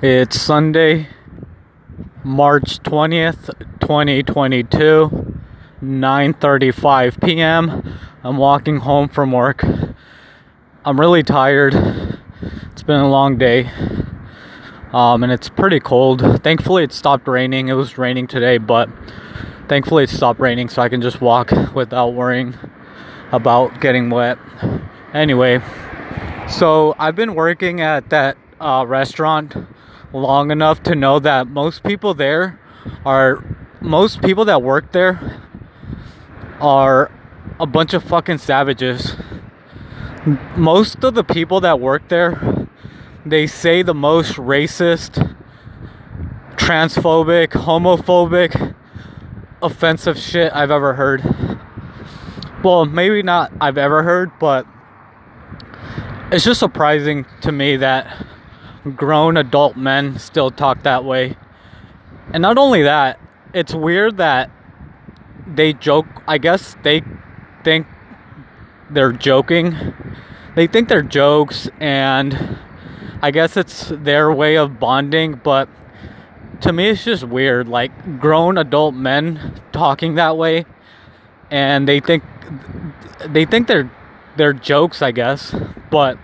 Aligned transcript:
It's 0.00 0.40
Sunday, 0.40 1.08
March 2.22 2.78
20th, 2.84 3.48
2022, 3.80 5.34
9:35 5.82 7.20
p.m. 7.20 7.98
I'm 8.22 8.36
walking 8.36 8.76
home 8.76 9.08
from 9.08 9.32
work. 9.32 9.64
I'm 10.84 11.00
really 11.00 11.24
tired. 11.24 11.74
It's 12.70 12.84
been 12.84 13.00
a 13.00 13.08
long 13.08 13.38
day. 13.38 13.68
Um, 14.92 15.24
and 15.24 15.32
it's 15.32 15.48
pretty 15.48 15.80
cold. 15.80 16.44
Thankfully, 16.44 16.84
it 16.84 16.92
stopped 16.92 17.26
raining. 17.26 17.66
It 17.66 17.72
was 17.72 17.98
raining 17.98 18.28
today, 18.28 18.58
but 18.58 18.88
thankfully, 19.66 20.04
it 20.04 20.10
stopped 20.10 20.38
raining 20.38 20.68
so 20.68 20.80
I 20.80 20.88
can 20.88 21.02
just 21.02 21.20
walk 21.20 21.50
without 21.74 22.10
worrying 22.10 22.54
about 23.32 23.80
getting 23.80 24.10
wet. 24.10 24.38
Anyway, 25.12 25.60
so 26.48 26.94
I've 27.00 27.16
been 27.16 27.34
working 27.34 27.80
at 27.80 28.10
that 28.10 28.36
uh, 28.60 28.84
restaurant 28.86 29.54
long 30.12 30.50
enough 30.50 30.82
to 30.84 30.94
know 30.94 31.18
that 31.18 31.48
most 31.48 31.82
people 31.82 32.14
there 32.14 32.58
are 33.04 33.44
most 33.80 34.22
people 34.22 34.44
that 34.46 34.62
work 34.62 34.92
there 34.92 35.40
are 36.60 37.10
a 37.60 37.66
bunch 37.66 37.94
of 37.94 38.02
fucking 38.02 38.38
savages. 38.38 39.16
Most 40.56 41.02
of 41.04 41.14
the 41.14 41.24
people 41.24 41.60
that 41.60 41.80
work 41.80 42.08
there 42.08 42.68
they 43.24 43.46
say 43.46 43.82
the 43.82 43.94
most 43.94 44.34
racist, 44.34 45.36
transphobic, 46.52 47.48
homophobic, 47.48 48.74
offensive 49.62 50.18
shit 50.18 50.52
I've 50.54 50.70
ever 50.70 50.94
heard. 50.94 51.22
Well, 52.64 52.86
maybe 52.86 53.22
not 53.22 53.52
I've 53.60 53.78
ever 53.78 54.02
heard, 54.02 54.30
but 54.38 54.66
it's 56.32 56.44
just 56.44 56.60
surprising 56.60 57.26
to 57.42 57.52
me 57.52 57.76
that 57.76 58.26
grown 58.96 59.36
adult 59.36 59.76
men 59.76 60.18
still 60.18 60.50
talk 60.50 60.82
that 60.82 61.04
way. 61.04 61.36
And 62.32 62.42
not 62.42 62.58
only 62.58 62.82
that, 62.82 63.18
it's 63.54 63.74
weird 63.74 64.18
that 64.18 64.50
they 65.46 65.72
joke. 65.72 66.06
I 66.26 66.38
guess 66.38 66.76
they 66.82 67.02
think 67.64 67.86
they're 68.90 69.12
joking. 69.12 69.94
They 70.54 70.66
think 70.66 70.88
they're 70.88 71.02
jokes, 71.02 71.68
and 71.80 72.58
I 73.22 73.30
guess 73.30 73.56
it's 73.56 73.88
their 73.88 74.32
way 74.32 74.56
of 74.56 74.78
bonding, 74.78 75.40
but 75.42 75.68
to 76.62 76.72
me, 76.72 76.88
it's 76.90 77.04
just 77.04 77.24
weird. 77.24 77.68
Like 77.68 78.20
grown 78.20 78.58
adult 78.58 78.94
men 78.94 79.60
talking 79.72 80.16
that 80.16 80.36
way, 80.36 80.66
and 81.50 81.88
they 81.88 82.00
think 82.00 82.24
they 83.26 83.44
think 83.44 83.68
they're 83.68 83.90
they're 84.36 84.52
jokes, 84.52 85.02
I 85.02 85.12
guess, 85.12 85.54
but 85.90 86.18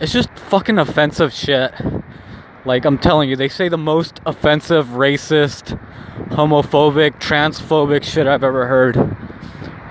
it's 0.00 0.12
just 0.12 0.30
fucking 0.38 0.78
offensive 0.78 1.32
shit. 1.32 1.72
Like 2.64 2.84
I'm 2.84 2.98
telling 2.98 3.28
you, 3.28 3.36
they 3.36 3.48
say 3.48 3.68
the 3.68 3.78
most 3.78 4.20
offensive, 4.24 4.88
racist, 4.88 5.78
homophobic, 6.30 7.20
transphobic 7.20 8.02
shit 8.04 8.26
I've 8.26 8.44
ever 8.44 8.66
heard. 8.66 8.96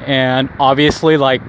And 0.06 0.50
obviously, 0.60 1.18
like 1.18 1.42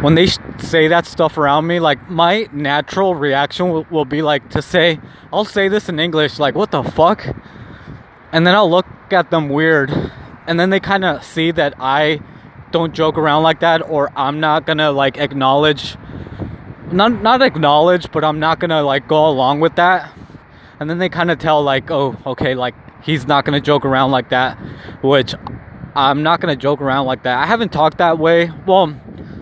when 0.00 0.14
they 0.14 0.26
say 0.58 0.88
that 0.88 1.06
stuff 1.06 1.36
around 1.36 1.66
me, 1.66 1.78
like 1.78 2.10
my 2.10 2.48
natural 2.52 3.14
reaction 3.14 3.70
will, 3.70 3.86
will 3.90 4.04
be 4.04 4.22
like 4.22 4.48
to 4.50 4.62
say, 4.62 4.98
I'll 5.32 5.44
say 5.44 5.68
this 5.68 5.88
in 5.88 6.00
English, 6.00 6.38
like, 6.38 6.54
what 6.54 6.70
the 6.70 6.82
fuck? 6.82 7.26
And 8.32 8.46
then 8.46 8.54
I'll 8.54 8.70
look 8.70 8.86
at 9.10 9.30
them 9.30 9.48
weird. 9.48 9.90
And 10.46 10.58
then 10.58 10.70
they 10.70 10.80
kind 10.80 11.04
of 11.04 11.22
see 11.22 11.50
that 11.52 11.74
I 11.78 12.20
don't 12.70 12.94
joke 12.94 13.18
around 13.18 13.42
like 13.42 13.60
that, 13.60 13.82
or 13.88 14.10
I'm 14.16 14.40
not 14.40 14.66
gonna 14.66 14.90
like 14.90 15.18
acknowledge 15.18 15.96
not 16.92 17.22
not 17.22 17.42
acknowledge, 17.42 18.10
but 18.10 18.24
I'm 18.24 18.38
not 18.38 18.60
gonna 18.60 18.82
like 18.82 19.08
go 19.08 19.28
along 19.28 19.60
with 19.60 19.76
that. 19.76 20.12
And 20.78 20.88
then 20.88 20.98
they 20.98 21.08
kind 21.08 21.30
of 21.30 21.38
tell 21.38 21.62
like, 21.62 21.90
oh, 21.90 22.16
okay, 22.26 22.54
like 22.54 22.74
he's 23.02 23.26
not 23.26 23.44
gonna 23.44 23.60
joke 23.60 23.84
around 23.84 24.10
like 24.10 24.30
that, 24.30 24.56
which 25.02 25.34
I'm 25.94 26.22
not 26.22 26.40
gonna 26.40 26.56
joke 26.56 26.80
around 26.80 27.06
like 27.06 27.22
that. 27.24 27.38
I 27.38 27.46
haven't 27.46 27.72
talked 27.72 27.98
that 27.98 28.18
way. 28.18 28.50
Well, 28.66 28.94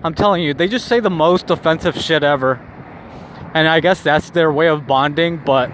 I'm 0.03 0.15
telling 0.15 0.43
you, 0.43 0.55
they 0.55 0.69
just 0.69 0.87
say 0.87 1.01
the 1.01 1.11
most 1.11 1.51
offensive 1.51 1.97
shit 1.97 2.23
ever, 2.23 2.55
and 3.55 3.69
I 3.69 3.81
guess 3.81 4.03
that's 4.03 4.31
their 4.31 4.53
way 4.53 4.69
of 4.69 4.87
bonding. 4.87 5.43
But 5.45 5.71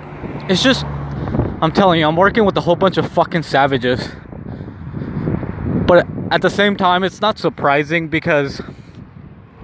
it's 0.49 0.63
just, 0.63 0.85
I'm 0.85 1.73
telling 1.73 2.01
you, 2.01 2.07
I'm 2.07 2.17
working 2.17 2.45
with 2.45 2.57
a 2.57 2.61
whole 2.61 2.77
bunch 2.77 2.97
of 2.97 3.11
fucking 3.11 3.43
savages. 3.43 4.11
But 5.87 6.07
at 6.31 6.41
the 6.41 6.51
same 6.51 6.77
time, 6.77 7.05
it's 7.05 7.21
not 7.21 7.39
surprising 7.39 8.09
because 8.09 8.61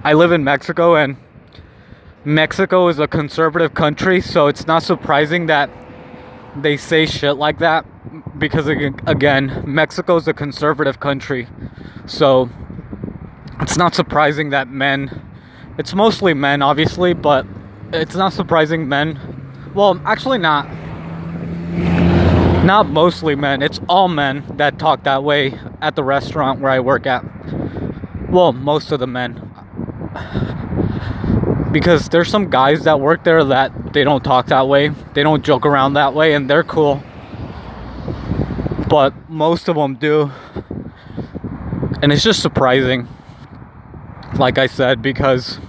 I 0.03 0.13
live 0.13 0.31
in 0.31 0.43
Mexico 0.43 0.95
and 0.95 1.17
Mexico 2.23 2.87
is 2.87 2.99
a 2.99 3.07
conservative 3.07 3.73
country, 3.73 4.21
so 4.21 4.45
it's 4.45 4.67
not 4.67 4.83
surprising 4.83 5.47
that 5.47 5.71
they 6.55 6.77
say 6.77 7.07
shit 7.07 7.37
like 7.37 7.57
that 7.59 7.85
because 8.37 8.67
again, 8.67 9.63
Mexico 9.65 10.17
is 10.17 10.27
a 10.27 10.33
conservative 10.33 10.99
country. 10.99 11.47
So 12.05 12.49
it's 13.59 13.77
not 13.77 13.95
surprising 13.95 14.51
that 14.51 14.67
men 14.67 15.21
it's 15.77 15.95
mostly 15.95 16.35
men 16.35 16.61
obviously, 16.61 17.13
but 17.13 17.47
it's 17.91 18.15
not 18.15 18.33
surprising 18.33 18.87
men 18.87 19.19
well, 19.73 19.99
actually 20.05 20.37
not 20.37 20.69
not 22.65 22.87
mostly 22.87 23.33
men. 23.33 23.63
It's 23.63 23.79
all 23.89 24.07
men 24.07 24.43
that 24.57 24.77
talk 24.77 25.03
that 25.03 25.23
way 25.23 25.57
at 25.81 25.95
the 25.95 26.03
restaurant 26.03 26.59
where 26.59 26.71
I 26.71 26.79
work 26.81 27.07
at. 27.07 27.23
Well, 28.29 28.53
most 28.53 28.91
of 28.91 28.99
the 28.99 29.07
men 29.07 29.51
because 31.71 32.09
there's 32.09 32.29
some 32.29 32.49
guys 32.49 32.83
that 32.83 32.99
work 32.99 33.23
there 33.23 33.43
that 33.45 33.93
they 33.93 34.03
don't 34.03 34.23
talk 34.23 34.47
that 34.47 34.67
way. 34.67 34.89
They 35.13 35.23
don't 35.23 35.43
joke 35.43 35.65
around 35.65 35.93
that 35.93 36.13
way 36.13 36.33
and 36.33 36.49
they're 36.49 36.63
cool. 36.63 37.01
But 38.89 39.29
most 39.29 39.69
of 39.69 39.75
them 39.75 39.95
do. 39.95 40.31
And 42.01 42.11
it's 42.11 42.23
just 42.23 42.41
surprising. 42.41 43.07
Like 44.37 44.57
I 44.57 44.67
said 44.67 45.01
because 45.01 45.59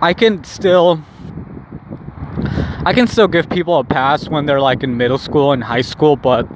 I 0.00 0.14
can 0.14 0.44
still 0.44 1.02
I 2.84 2.92
can 2.94 3.06
still 3.06 3.28
give 3.28 3.50
people 3.50 3.78
a 3.78 3.84
pass 3.84 4.28
when 4.28 4.46
they're 4.46 4.60
like 4.60 4.82
in 4.82 4.96
middle 4.96 5.18
school 5.18 5.52
and 5.52 5.62
high 5.62 5.82
school, 5.82 6.16
but 6.16 6.48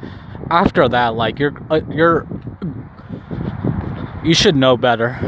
after 0.51 0.89
that 0.89 1.15
like 1.15 1.39
you're 1.39 1.55
uh, 1.71 1.81
you're 1.91 2.27
you 4.25 4.35
should 4.35 4.57
know 4.57 4.77
better. 4.77 5.19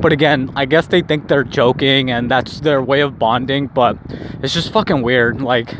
But 0.00 0.12
again, 0.12 0.52
I 0.54 0.64
guess 0.64 0.86
they 0.86 1.02
think 1.02 1.28
they're 1.28 1.44
joking 1.44 2.10
and 2.10 2.30
that's 2.30 2.60
their 2.60 2.80
way 2.82 3.00
of 3.00 3.18
bonding, 3.18 3.66
but 3.66 3.98
it's 4.42 4.54
just 4.54 4.72
fucking 4.72 5.02
weird. 5.02 5.40
Like 5.40 5.74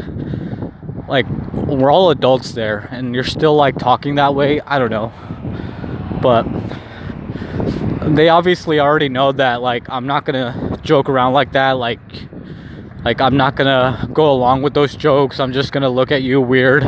like 1.09 1.27
we're 1.53 1.91
all 1.91 2.11
adults 2.11 2.53
there 2.53 2.89
and 2.91 3.15
you're 3.15 3.25
still 3.25 3.55
like 3.55 3.79
talking 3.79 4.17
that 4.17 4.34
way. 4.34 4.61
I 4.61 4.79
don't 4.79 4.91
know. 4.91 5.12
But 6.21 6.47
they 8.15 8.29
obviously 8.29 8.81
already 8.81 9.09
know 9.09 9.33
that 9.33 9.62
like 9.62 9.89
I'm 9.89 10.06
not 10.06 10.25
going 10.25 10.35
to 10.35 10.79
joke 10.83 11.09
around 11.09 11.33
like 11.33 11.53
that 11.53 11.73
like 11.73 12.00
like 13.05 13.21
I'm 13.21 13.37
not 13.37 13.55
going 13.55 13.67
to 13.67 14.09
go 14.12 14.31
along 14.33 14.62
with 14.62 14.75
those 14.75 14.97
jokes. 14.97 15.39
I'm 15.39 15.53
just 15.53 15.73
going 15.73 15.83
to 15.83 15.89
look 15.89 16.11
at 16.11 16.23
you 16.23 16.41
weird 16.41 16.83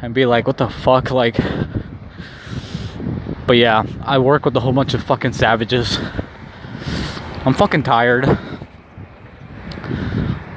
and 0.00 0.14
be 0.14 0.24
like, 0.24 0.46
"What 0.46 0.58
the 0.58 0.68
fuck?" 0.68 1.10
like 1.10 1.36
but 3.46 3.56
yeah, 3.56 3.84
I 4.02 4.18
work 4.18 4.44
with 4.44 4.56
a 4.56 4.60
whole 4.60 4.72
bunch 4.72 4.94
of 4.94 5.02
fucking 5.02 5.32
savages. 5.32 5.98
I'm 7.46 7.54
fucking 7.54 7.84
tired. 7.84 8.26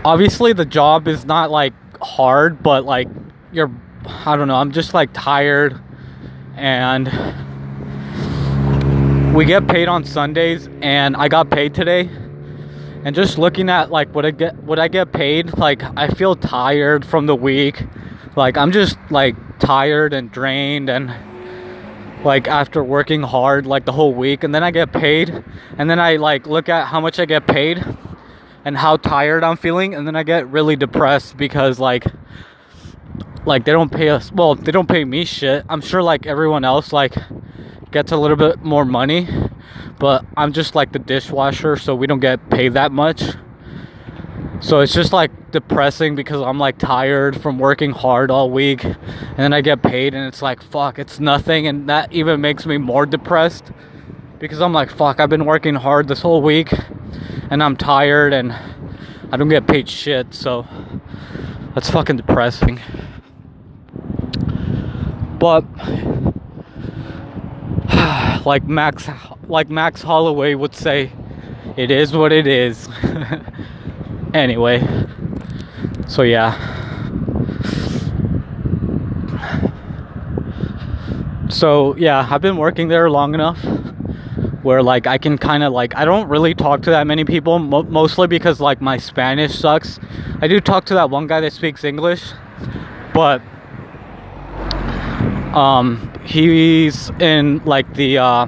Obviously, 0.03 0.53
the 0.53 0.65
job 0.65 1.07
is 1.07 1.23
not 1.23 1.51
like 1.51 1.73
hard, 2.01 2.63
but 2.63 2.83
like 2.83 3.07
you're, 3.51 3.69
I 4.07 4.35
don't 4.35 4.47
know, 4.47 4.55
I'm 4.55 4.71
just 4.71 4.95
like 4.95 5.11
tired 5.13 5.79
and 6.55 7.05
we 9.35 9.45
get 9.45 9.67
paid 9.67 9.87
on 9.87 10.03
Sundays 10.03 10.67
and 10.81 11.15
I 11.15 11.27
got 11.27 11.51
paid 11.51 11.75
today. 11.75 12.09
And 13.05 13.15
just 13.15 13.37
looking 13.37 13.69
at 13.69 13.91
like 13.91 14.15
what 14.15 14.25
I 14.25 14.31
get 14.31 14.55
what 14.63 14.79
I 14.79 14.87
get 14.87 15.11
paid, 15.11 15.59
like 15.59 15.83
I 15.95 16.07
feel 16.07 16.35
tired 16.35 17.05
from 17.05 17.27
the 17.27 17.35
week. 17.35 17.83
Like 18.35 18.57
I'm 18.57 18.71
just 18.71 18.97
like 19.11 19.35
tired 19.59 20.11
and 20.11 20.31
drained 20.31 20.89
and 20.89 21.13
like 22.23 22.47
after 22.47 22.83
working 22.83 23.21
hard 23.23 23.65
like 23.65 23.85
the 23.85 23.91
whole 23.91 24.13
week 24.13 24.43
and 24.43 24.53
then 24.53 24.63
I 24.63 24.71
get 24.71 24.91
paid 24.91 25.43
and 25.77 25.89
then 25.89 25.99
I 25.99 26.17
like 26.17 26.47
look 26.47 26.67
at 26.69 26.87
how 26.87 26.99
much 26.99 27.19
I 27.19 27.25
get 27.25 27.47
paid 27.47 27.83
and 28.65 28.77
how 28.77 28.97
tired 28.97 29.43
I'm 29.43 29.57
feeling 29.57 29.95
and 29.95 30.05
then 30.05 30.15
I 30.15 30.23
get 30.23 30.47
really 30.49 30.75
depressed 30.75 31.37
because 31.37 31.79
like 31.79 32.05
like 33.45 33.65
they 33.65 33.71
don't 33.71 33.91
pay 33.91 34.09
us 34.09 34.31
well 34.31 34.55
they 34.55 34.71
don't 34.71 34.89
pay 34.89 35.05
me 35.05 35.23
shit. 35.25 35.65
I'm 35.69 35.81
sure 35.81 36.03
like 36.03 36.25
everyone 36.25 36.65
else 36.65 36.91
like 36.91 37.15
gets 37.91 38.11
a 38.11 38.17
little 38.17 38.37
bit 38.37 38.63
more 38.63 38.85
money 38.85 39.27
but 39.97 40.25
I'm 40.35 40.53
just 40.53 40.75
like 40.75 40.91
the 40.91 40.99
dishwasher 40.99 41.77
so 41.77 41.95
we 41.95 42.05
don't 42.05 42.19
get 42.19 42.49
paid 42.49 42.73
that 42.73 42.91
much 42.91 43.23
so 44.61 44.81
it's 44.81 44.93
just 44.93 45.13
like 45.13 45.51
depressing 45.51 46.15
because 46.15 46.41
I'm 46.41 46.59
like 46.59 46.77
tired 46.77 47.41
from 47.41 47.59
working 47.59 47.91
hard 47.91 48.29
all 48.29 48.49
week 48.51 48.83
and 48.83 48.97
then 49.37 49.53
I 49.53 49.61
get 49.61 49.81
paid 49.81 50.13
and 50.13 50.27
it's 50.27 50.41
like 50.41 50.61
fuck, 50.61 50.99
it's 50.99 51.19
nothing 51.19 51.67
and 51.67 51.87
that 51.89 52.11
even 52.11 52.41
makes 52.41 52.65
me 52.65 52.77
more 52.77 53.05
depressed 53.05 53.71
because 54.39 54.61
I'm 54.61 54.73
like 54.73 54.89
fuck, 54.89 55.19
I've 55.19 55.29
been 55.29 55.45
working 55.45 55.75
hard 55.75 56.07
this 56.07 56.21
whole 56.21 56.41
week 56.41 56.73
and 57.49 57.63
I'm 57.63 57.75
tired 57.75 58.33
and 58.33 58.53
I 59.31 59.37
don't 59.37 59.49
get 59.49 59.67
paid 59.67 59.87
shit, 59.87 60.33
so 60.33 60.67
that's 61.75 61.89
fucking 61.89 62.17
depressing. 62.17 62.79
But 65.39 65.63
like 68.45 68.63
Max 68.65 69.07
like 69.47 69.69
Max 69.69 70.01
Holloway 70.01 70.55
would 70.55 70.75
say, 70.75 71.11
it 71.77 71.91
is 71.91 72.13
what 72.13 72.31
it 72.31 72.47
is. 72.47 72.89
anyway, 74.33 74.85
so 76.07 76.21
yeah. 76.23 76.77
So 81.49 81.95
yeah, 81.95 82.27
I've 82.29 82.41
been 82.41 82.57
working 82.57 82.87
there 82.87 83.09
long 83.09 83.33
enough 83.33 83.59
where 84.63 84.83
like 84.83 85.07
I 85.07 85.17
can 85.17 85.37
kind 85.37 85.63
of 85.63 85.73
like 85.73 85.95
I 85.95 86.05
don't 86.05 86.27
really 86.29 86.53
talk 86.53 86.81
to 86.83 86.89
that 86.91 87.07
many 87.07 87.25
people 87.25 87.59
mo- 87.59 87.83
mostly 87.83 88.27
because 88.27 88.59
like 88.59 88.81
my 88.81 88.97
Spanish 88.97 89.57
sucks. 89.57 89.99
I 90.41 90.47
do 90.47 90.59
talk 90.59 90.85
to 90.85 90.93
that 90.95 91.09
one 91.09 91.27
guy 91.27 91.41
that 91.41 91.53
speaks 91.53 91.83
English, 91.83 92.23
but 93.13 93.41
um 95.55 96.11
he's 96.23 97.09
in 97.19 97.59
like 97.65 97.91
the 97.95 98.17
uh 98.17 98.45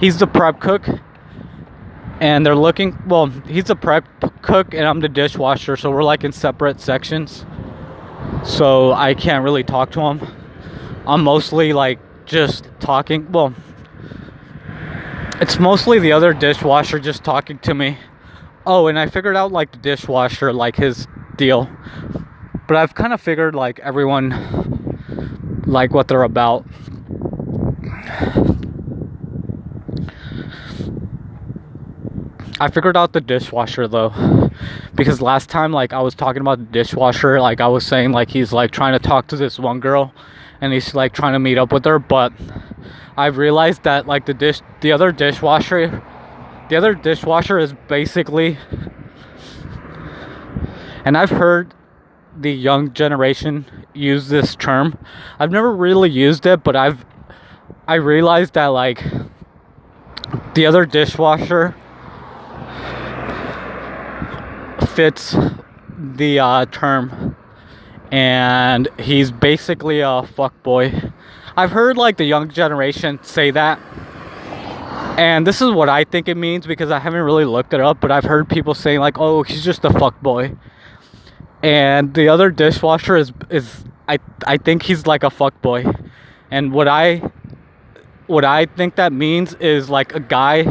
he's 0.00 0.18
the 0.18 0.26
prep 0.26 0.60
cook 0.60 0.88
and 2.20 2.46
they're 2.46 2.56
looking 2.56 2.96
well 3.06 3.26
he's 3.26 3.64
the 3.64 3.76
prep 3.76 4.04
cook 4.48 4.72
and 4.72 4.86
I'm 4.86 5.00
the 5.00 5.08
dishwasher 5.08 5.76
so 5.76 5.90
we're 5.90 6.02
like 6.02 6.24
in 6.24 6.32
separate 6.32 6.80
sections. 6.80 7.44
So 8.44 8.92
I 8.92 9.14
can't 9.14 9.44
really 9.44 9.62
talk 9.62 9.90
to 9.92 10.00
him. 10.00 10.26
I'm 11.06 11.22
mostly 11.22 11.72
like 11.72 11.98
just 12.24 12.68
talking 12.80 13.30
well 13.30 13.54
it's 15.40 15.58
mostly 15.58 15.98
the 15.98 16.12
other 16.12 16.32
dishwasher 16.32 16.98
just 16.98 17.22
talking 17.22 17.58
to 17.60 17.74
me. 17.74 17.98
Oh, 18.66 18.88
and 18.88 18.98
I 18.98 19.06
figured 19.06 19.36
out 19.36 19.52
like 19.52 19.70
the 19.70 19.78
dishwasher, 19.78 20.52
like 20.52 20.76
his 20.76 21.06
deal. 21.36 21.70
But 22.66 22.76
I've 22.76 22.94
kind 22.94 23.12
of 23.12 23.20
figured 23.20 23.54
like 23.54 23.78
everyone 23.80 25.62
like 25.66 25.92
what 25.92 26.08
they're 26.08 26.24
about. 26.24 26.66
I 32.60 32.68
figured 32.68 32.96
out 32.96 33.12
the 33.12 33.20
dishwasher 33.20 33.86
though. 33.86 34.50
Because 34.94 35.20
last 35.20 35.48
time 35.48 35.72
like 35.72 35.92
I 35.92 36.00
was 36.00 36.14
talking 36.14 36.40
about 36.40 36.58
the 36.58 36.64
dishwasher, 36.64 37.40
like 37.40 37.60
I 37.60 37.68
was 37.68 37.86
saying 37.86 38.12
like 38.12 38.30
he's 38.30 38.52
like 38.52 38.72
trying 38.72 38.94
to 38.94 38.98
talk 38.98 39.28
to 39.28 39.36
this 39.36 39.58
one 39.58 39.80
girl 39.80 40.12
and 40.60 40.72
he's 40.72 40.94
like 40.94 41.12
trying 41.12 41.34
to 41.34 41.38
meet 41.38 41.56
up 41.56 41.72
with 41.72 41.84
her, 41.84 41.98
but 41.98 42.32
I've 43.16 43.36
realized 43.36 43.84
that 43.84 44.06
like 44.06 44.26
the 44.26 44.34
dish 44.34 44.60
the 44.80 44.92
other 44.92 45.12
dishwasher 45.12 46.02
the 46.68 46.76
other 46.76 46.94
dishwasher 46.94 47.58
is 47.58 47.74
basically 47.86 48.58
and 51.04 51.16
I've 51.16 51.30
heard 51.30 51.74
the 52.36 52.52
young 52.52 52.92
generation 52.92 53.66
use 53.94 54.28
this 54.28 54.54
term. 54.54 54.98
I've 55.38 55.50
never 55.50 55.74
really 55.74 56.10
used 56.10 56.44
it, 56.44 56.62
but 56.64 56.74
I've 56.74 57.04
I 57.86 57.94
realized 57.94 58.54
that 58.54 58.66
like 58.66 59.04
the 60.54 60.66
other 60.66 60.84
dishwasher 60.84 61.74
fits 64.98 65.36
the 65.96 66.40
uh, 66.40 66.66
term 66.66 67.36
and 68.10 68.88
he's 68.98 69.30
basically 69.30 70.00
a 70.00 70.22
fuck 70.34 70.60
boy 70.62 70.92
I've 71.58 71.72
heard 71.72 71.96
like 71.96 72.18
the 72.18 72.24
young 72.24 72.50
generation 72.50 73.18
say 73.24 73.50
that. 73.50 73.80
And 75.18 75.44
this 75.44 75.60
is 75.60 75.72
what 75.72 75.88
I 75.88 76.04
think 76.04 76.28
it 76.28 76.36
means 76.36 76.68
because 76.68 76.92
I 76.92 77.00
haven't 77.00 77.22
really 77.22 77.44
looked 77.44 77.74
it 77.74 77.80
up, 77.80 78.00
but 78.00 78.12
I've 78.12 78.22
heard 78.22 78.48
people 78.48 78.74
saying 78.74 79.00
like, 79.00 79.18
"Oh, 79.18 79.42
he's 79.42 79.64
just 79.64 79.84
a 79.84 79.90
fuck 79.90 80.20
boy." 80.22 80.54
And 81.60 82.14
the 82.14 82.28
other 82.28 82.52
dishwasher 82.52 83.16
is 83.16 83.32
is 83.50 83.84
I 84.08 84.20
I 84.46 84.58
think 84.58 84.84
he's 84.84 85.04
like 85.04 85.24
a 85.24 85.30
fuck 85.30 85.60
boy. 85.60 85.84
And 86.48 86.70
what 86.70 86.86
I 86.86 87.28
what 88.28 88.44
I 88.44 88.66
think 88.66 88.94
that 88.94 89.12
means 89.12 89.54
is 89.54 89.90
like 89.90 90.14
a 90.14 90.20
guy 90.20 90.62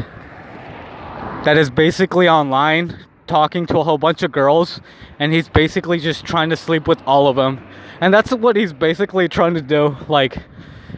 that 1.43 1.57
is 1.57 1.69
basically 1.69 2.29
online 2.29 2.97
talking 3.27 3.65
to 3.67 3.79
a 3.79 3.83
whole 3.83 3.97
bunch 3.97 4.23
of 4.23 4.31
girls 4.31 4.81
and 5.19 5.33
he's 5.33 5.49
basically 5.49 5.99
just 5.99 6.25
trying 6.25 6.49
to 6.49 6.57
sleep 6.57 6.87
with 6.87 7.01
all 7.05 7.27
of 7.27 7.35
them. 7.35 7.65
And 8.01 8.13
that's 8.13 8.31
what 8.31 8.55
he's 8.55 8.73
basically 8.73 9.27
trying 9.27 9.53
to 9.55 9.61
do 9.61 9.97
like 10.07 10.37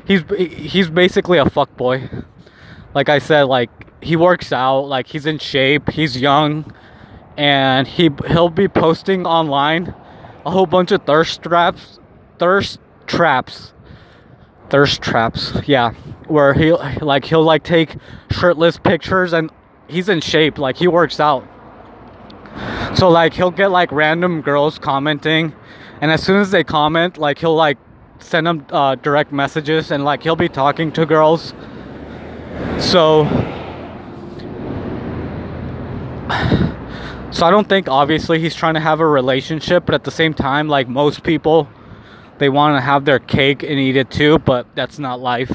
he's 0.06 0.24
he's 0.38 0.90
basically 0.90 1.38
a 1.38 1.50
fuck 1.50 1.76
boy. 1.78 2.10
Like 2.94 3.10
I 3.10 3.20
said, 3.20 3.44
like 3.44 3.70
he 4.04 4.16
works 4.16 4.52
out, 4.52 4.82
like 4.82 5.08
he's 5.08 5.26
in 5.26 5.38
shape, 5.38 5.90
he's 5.90 6.20
young, 6.20 6.74
and 7.38 7.88
he 7.88 8.10
he'll 8.28 8.50
be 8.50 8.68
posting 8.68 9.26
online 9.26 9.94
a 10.46 10.52
whole 10.52 10.66
bunch 10.66 10.92
of 10.92 11.06
thirst 11.06 11.44
traps, 11.44 12.00
thirst 12.40 12.80
traps, 13.08 13.74
thirst 14.70 15.02
traps. 15.02 15.54
Yeah, 15.66 15.94
where 16.28 16.54
he 16.54 16.74
like 16.74 17.26
he'll 17.26 17.44
like 17.44 17.64
take 17.64 17.96
shirtless 18.32 18.78
pictures 18.78 19.34
and 19.34 19.52
he's 19.88 20.10
in 20.10 20.22
shape, 20.22 20.58
like 20.58 20.78
he 20.78 20.88
works 20.88 21.20
out. 21.20 21.48
So 22.96 23.10
like 23.10 23.34
he'll 23.34 23.52
get 23.52 23.68
like 23.68 23.92
random 23.92 24.42
girls 24.42 24.80
commenting, 24.80 25.54
and 26.02 26.12
as 26.12 26.24
soon 26.24 26.42
as 26.42 26.52
they 26.52 26.64
comment, 26.64 27.18
like 27.18 27.40
he'll 27.40 27.56
like 27.56 27.78
send 28.20 28.48
them 28.48 28.66
uh, 28.72 28.96
direct 28.96 29.32
messages 29.32 29.92
and 29.92 30.04
like 30.04 30.24
he'll 30.24 30.36
be 30.36 30.50
talking 30.50 30.92
to 30.94 31.06
girls. 31.06 31.54
So 32.80 33.26
so 37.32 37.46
I 37.46 37.52
don't 37.52 37.70
think 37.70 37.88
obviously 37.88 38.40
he's 38.40 38.56
trying 38.56 38.74
to 38.74 38.80
have 38.80 39.00
a 39.00 39.08
relationship, 39.08 39.86
but 39.86 39.96
at 39.96 40.04
the 40.04 40.12
same 40.12 40.34
time 40.34 40.68
like 40.68 40.88
most 40.88 41.24
people 41.24 41.70
they 42.40 42.50
want 42.50 42.78
to 42.78 42.82
have 42.82 43.06
their 43.06 43.20
cake 43.20 43.64
and 43.64 43.80
eat 43.80 43.96
it 43.98 44.10
too, 44.10 44.40
but 44.40 44.66
that's 44.76 44.98
not 45.00 45.20
life. 45.20 45.52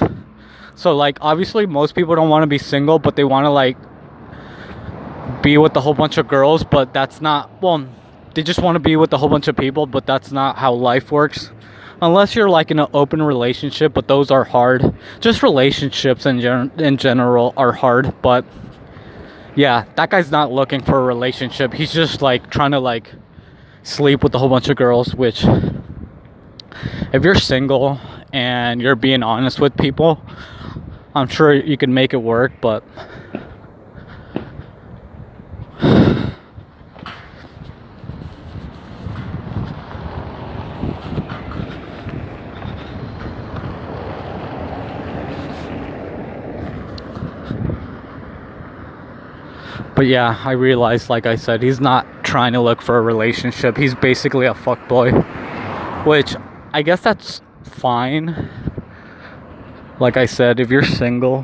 So 0.74 0.94
like 0.96 1.18
obviously 1.20 1.66
most 1.66 1.94
people 1.94 2.14
don't 2.14 2.28
want 2.28 2.42
to 2.42 2.46
be 2.46 2.58
single, 2.58 2.98
but 2.98 3.16
they 3.16 3.24
want 3.24 3.44
to 3.44 3.50
like 3.50 3.76
be 5.42 5.58
with 5.58 5.76
a 5.76 5.80
whole 5.80 5.94
bunch 5.94 6.18
of 6.18 6.28
girls, 6.28 6.64
but 6.64 6.92
that's 6.92 7.20
not 7.20 7.50
well 7.62 7.86
they 8.34 8.42
just 8.42 8.60
want 8.60 8.74
to 8.76 8.80
be 8.80 8.96
with 8.96 9.12
a 9.12 9.18
whole 9.18 9.28
bunch 9.28 9.46
of 9.46 9.56
people, 9.56 9.86
but 9.86 10.06
that's 10.06 10.32
not 10.32 10.56
how 10.56 10.72
life 10.72 11.12
works 11.12 11.50
unless 12.02 12.34
you're 12.34 12.48
like 12.48 12.70
in 12.70 12.78
an 12.78 12.88
open 12.92 13.22
relationship, 13.22 13.94
but 13.94 14.08
those 14.08 14.30
are 14.30 14.44
hard. 14.44 14.94
Just 15.20 15.42
relationships 15.42 16.26
in 16.26 16.40
gen- 16.40 16.72
in 16.78 16.96
general 16.96 17.54
are 17.56 17.72
hard, 17.72 18.14
but 18.22 18.44
yeah, 19.54 19.84
that 19.96 20.10
guy's 20.10 20.30
not 20.30 20.52
looking 20.52 20.82
for 20.82 20.98
a 20.98 21.02
relationship. 21.02 21.72
He's 21.72 21.92
just 21.92 22.22
like 22.22 22.50
trying 22.50 22.72
to 22.72 22.80
like 22.80 23.12
sleep 23.82 24.22
with 24.22 24.34
a 24.34 24.38
whole 24.38 24.48
bunch 24.48 24.68
of 24.68 24.76
girls, 24.76 25.14
which 25.14 25.44
if 27.12 27.22
you're 27.22 27.36
single 27.36 28.00
and 28.32 28.82
you're 28.82 28.96
being 28.96 29.22
honest 29.22 29.60
with 29.60 29.76
people, 29.76 30.20
I'm 31.14 31.28
sure 31.28 31.54
you 31.54 31.76
can 31.76 31.94
make 31.94 32.12
it 32.12 32.18
work, 32.18 32.52
but 32.60 32.82
But 49.94 50.06
yeah, 50.06 50.40
I 50.44 50.52
realized, 50.52 51.08
like 51.08 51.24
I 51.24 51.36
said, 51.36 51.62
he's 51.62 51.80
not 51.80 52.24
trying 52.24 52.52
to 52.54 52.60
look 52.60 52.82
for 52.82 52.98
a 52.98 53.00
relationship. 53.00 53.76
He's 53.76 53.94
basically 53.94 54.46
a 54.46 54.54
fuck 54.54 54.88
boy, 54.88 55.12
which 56.04 56.34
I 56.72 56.82
guess 56.82 57.00
that's 57.00 57.42
fine. 57.62 58.50
Like 60.00 60.16
I 60.16 60.26
said, 60.26 60.58
if 60.58 60.70
you're 60.70 60.82
single, 60.82 61.42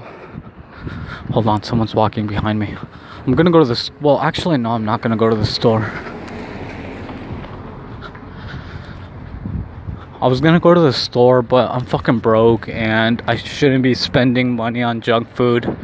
hold 1.30 1.46
on, 1.46 1.62
someone's 1.62 1.94
walking 1.94 2.26
behind 2.26 2.58
me. 2.58 2.76
I'm 3.24 3.34
gonna 3.34 3.52
go 3.52 3.60
to 3.60 3.64
this. 3.64 3.92
Well, 4.00 4.18
actually, 4.18 4.58
no, 4.58 4.70
I'm 4.70 4.84
not 4.84 5.00
gonna 5.00 5.16
go 5.16 5.30
to 5.30 5.36
the 5.36 5.46
store. 5.46 5.82
I 10.20 10.26
was 10.26 10.40
gonna 10.40 10.58
go 10.58 10.74
to 10.74 10.80
the 10.80 10.92
store, 10.92 11.40
but 11.40 11.70
I'm 11.70 11.86
fucking 11.86 12.18
broke 12.18 12.68
and 12.68 13.22
I 13.28 13.36
shouldn't 13.36 13.84
be 13.84 13.94
spending 13.94 14.56
money 14.56 14.82
on 14.82 15.00
junk 15.00 15.30
food, 15.30 15.76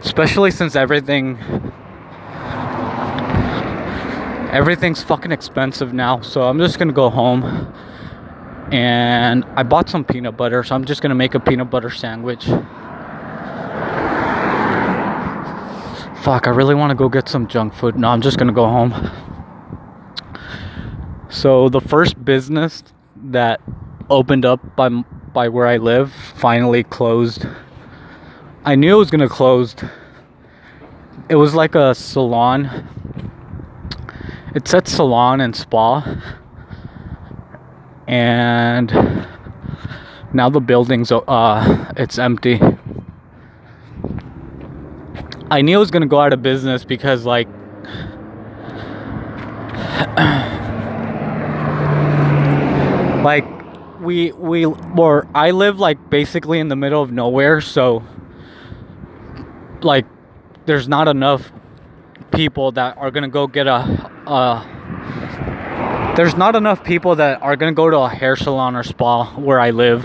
especially 0.00 0.50
since 0.50 0.74
everything 0.74 1.38
everything's 4.54 5.02
fucking 5.02 5.32
expensive 5.32 5.92
now. 5.92 6.20
So 6.20 6.44
I'm 6.44 6.58
just 6.58 6.78
gonna 6.78 6.92
go 6.92 7.10
home. 7.10 7.74
And 8.70 9.44
I 9.56 9.64
bought 9.64 9.90
some 9.90 10.04
peanut 10.04 10.36
butter, 10.36 10.62
so 10.62 10.74
I'm 10.76 10.84
just 10.84 11.02
gonna 11.02 11.14
make 11.16 11.34
a 11.34 11.40
peanut 11.40 11.70
butter 11.70 11.90
sandwich. 11.90 12.44
Fuck, 16.22 16.46
I 16.46 16.50
really 16.50 16.74
wanna 16.74 16.94
go 16.94 17.08
get 17.08 17.28
some 17.28 17.48
junk 17.48 17.74
food. 17.74 17.98
No, 17.98 18.08
I'm 18.08 18.20
just 18.20 18.38
gonna 18.38 18.52
go 18.52 18.66
home. 18.66 18.94
So 21.28 21.68
the 21.68 21.80
first 21.80 22.24
business 22.24 22.84
that 23.24 23.60
opened 24.08 24.44
up 24.44 24.76
by 24.76 24.88
by 24.88 25.48
where 25.48 25.66
I 25.66 25.78
live 25.78 26.12
finally 26.12 26.84
closed. 26.84 27.44
I 28.64 28.76
knew 28.76 28.94
it 28.94 28.98
was 28.98 29.10
gonna 29.10 29.28
close. 29.28 29.74
It 31.28 31.34
was 31.34 31.54
like 31.54 31.74
a 31.74 31.92
salon 31.94 32.88
It 34.54 34.68
said 34.68 34.86
salon 34.86 35.40
and 35.40 35.56
spa. 35.56 36.04
And 38.06 38.92
now 40.32 40.48
the 40.48 40.60
building's 40.60 41.10
uh 41.10 41.92
it's 41.96 42.18
empty. 42.18 42.60
I 45.50 45.62
knew 45.62 45.76
it 45.76 45.80
was 45.80 45.90
gonna 45.90 46.06
go 46.06 46.20
out 46.20 46.32
of 46.32 46.40
business 46.40 46.84
because 46.84 47.26
like 47.26 47.48
like 53.24 53.44
we 54.00 54.30
we 54.32 54.66
or 54.66 55.26
I 55.34 55.50
live 55.50 55.80
like 55.80 56.10
basically 56.10 56.60
in 56.60 56.68
the 56.68 56.76
middle 56.76 57.02
of 57.02 57.10
nowhere, 57.10 57.60
so 57.60 58.04
like 59.82 60.06
there's 60.66 60.88
not 60.88 61.08
enough 61.08 61.50
people 62.34 62.72
that 62.72 62.96
are 62.98 63.10
gonna 63.10 63.28
go 63.28 63.46
get 63.46 63.66
a 63.66 64.10
uh 64.26 66.14
there's 66.16 66.36
not 66.36 66.54
enough 66.54 66.84
people 66.84 67.16
that 67.16 67.42
are 67.42 67.56
gonna 67.56 67.72
go 67.72 67.90
to 67.90 67.98
a 67.98 68.08
hair 68.08 68.36
salon 68.36 68.76
or 68.76 68.84
spa 68.84 69.34
where 69.34 69.58
I 69.58 69.70
live. 69.70 70.04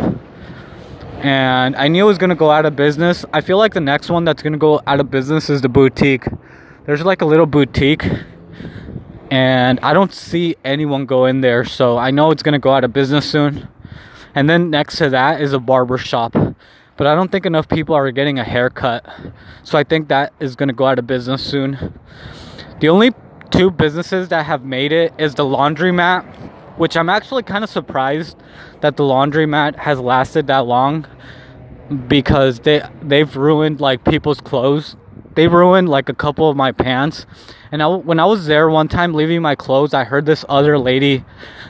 And 1.22 1.76
I 1.76 1.88
knew 1.88 2.06
it 2.06 2.08
was 2.08 2.18
gonna 2.18 2.36
go 2.36 2.50
out 2.50 2.66
of 2.66 2.76
business. 2.76 3.26
I 3.32 3.42
feel 3.42 3.58
like 3.58 3.74
the 3.74 3.82
next 3.82 4.10
one 4.10 4.26
that's 4.26 4.42
gonna 4.42 4.58
go 4.58 4.82
out 4.88 5.00
of 5.00 5.12
business 5.12 5.50
is 5.50 5.62
the 5.62 5.70
boutique. 5.70 6.26
There's 6.86 7.04
like 7.04 7.22
a 7.22 7.26
little 7.26 7.46
boutique 7.46 8.06
and 9.30 9.80
I 9.82 9.94
don't 9.94 10.12
see 10.12 10.56
anyone 10.66 11.06
go 11.06 11.26
in 11.26 11.42
there, 11.42 11.64
so 11.64 11.98
I 11.98 12.10
know 12.10 12.32
it's 12.32 12.42
gonna 12.42 12.60
go 12.60 12.72
out 12.72 12.84
of 12.84 12.92
business 12.92 13.30
soon. 13.30 13.68
And 14.34 14.50
then 14.50 14.70
next 14.70 14.98
to 14.98 15.10
that 15.10 15.42
is 15.42 15.54
a 15.54 15.60
barber 15.60 15.98
shop, 15.98 16.36
but 17.00 17.08
I 17.08 17.16
don't 17.16 17.32
think 17.32 17.46
enough 17.46 17.70
people 17.70 17.96
are 17.96 18.12
getting 18.12 18.40
a 18.40 18.44
haircut, 18.44 19.06
so 19.64 19.78
I 19.78 19.86
think 19.86 20.10
that 20.10 20.34
is 20.42 20.58
gonna 20.58 20.74
go 20.74 20.86
out 20.86 21.00
of 21.00 21.08
business 21.08 21.42
soon. 21.42 21.98
The 22.82 22.90
only 22.90 23.12
two 23.52 23.72
businesses 23.72 24.28
that 24.28 24.46
have 24.46 24.66
made 24.66 24.92
it 24.92 25.14
is 25.18 25.36
the 25.36 25.46
laundromat, 25.46 26.26
which 26.78 26.98
I'm 26.98 27.08
actually 27.08 27.44
kind 27.44 27.64
of 27.64 27.70
surprised 27.70 28.36
that 28.82 28.98
the 28.98 29.04
laundromat 29.04 29.78
has 29.78 29.98
lasted 30.02 30.48
that 30.48 30.66
long 30.66 31.08
because 32.10 32.60
they 32.60 32.82
they've 33.02 33.34
ruined 33.34 33.80
like 33.80 34.04
people's 34.04 34.42
clothes. 34.42 34.98
They 35.36 35.48
ruined 35.48 35.88
like 35.88 36.10
a 36.10 36.14
couple 36.14 36.50
of 36.50 36.58
my 36.58 36.74
pants 36.74 37.26
and 37.72 37.84
I, 37.84 37.88
when 37.88 38.20
I 38.20 38.26
was 38.26 38.48
there 38.48 38.70
one 38.70 38.88
time 38.88 39.14
leaving 39.14 39.42
my 39.42 39.56
clothes, 39.56 39.94
I 39.94 40.04
heard 40.04 40.26
this 40.26 40.44
other 40.50 40.78
lady 40.78 41.24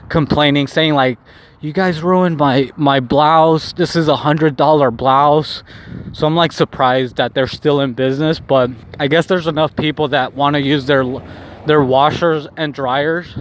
complaining, 0.08 0.68
saying 0.68 0.94
like, 0.94 1.20
"You 1.62 1.74
guys 1.74 2.02
ruined 2.02 2.38
my 2.38 2.72
my 2.76 3.00
blouse. 3.00 3.74
This 3.74 3.96
is 3.96 4.08
a 4.08 4.18
hundred 4.18 4.56
dollar 4.56 4.92
blouse." 4.92 5.64
So 6.14 6.26
I'm 6.26 6.36
like 6.36 6.52
surprised 6.52 7.18
that 7.18 7.34
they're 7.34 7.48
still 7.48 7.82
in 7.82 7.94
business, 7.94 8.40
but 8.40 8.72
I 9.00 9.08
guess 9.08 9.26
there's 9.26 9.48
enough 9.48 9.76
people 9.76 10.08
that 10.10 10.34
want 10.34 10.56
to 10.56 10.62
use 10.62 10.86
their 10.86 11.04
their 11.66 11.84
washers 11.84 12.48
and 12.58 12.74
dryers 12.74 13.38